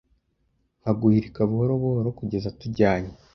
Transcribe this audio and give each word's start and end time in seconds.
Nka 0.81 0.91
guhirika 0.99 1.39
buhoro 1.49 1.73
buhoro 1.81 2.09
kugeza 2.19 2.55
tujyanye 2.59 3.11